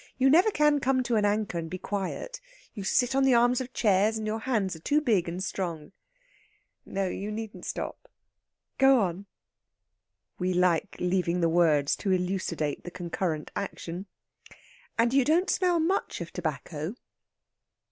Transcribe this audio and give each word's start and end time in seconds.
You 0.17 0.31
never 0.31 0.49
can 0.49 0.79
come 0.79 1.03
to 1.03 1.15
an 1.15 1.25
anchor, 1.25 1.59
and 1.59 1.69
be 1.69 1.77
quiet. 1.77 2.41
You 2.73 2.83
sit 2.83 3.13
on 3.13 3.23
the 3.23 3.35
arms 3.35 3.61
of 3.61 3.71
chairs, 3.71 4.17
and 4.17 4.25
your 4.25 4.39
hands 4.39 4.75
are 4.75 4.79
too 4.79 4.99
big 4.99 5.29
and 5.29 5.43
strong. 5.43 5.91
No; 6.87 7.07
you 7.07 7.29
needn't 7.31 7.67
stop. 7.67 8.09
Go 8.79 8.99
on!" 8.99 9.27
We 10.39 10.55
like 10.55 10.95
leaving 10.97 11.41
the 11.41 11.49
words 11.49 11.95
to 11.97 12.09
elucidate 12.11 12.83
the 12.83 12.89
concurrent 12.89 13.51
action. 13.55 14.07
"And 14.97 15.13
you 15.13 15.23
don't 15.23 15.51
smell 15.51 15.79
much 15.79 16.19
of 16.19 16.33
tobacco." 16.33 16.95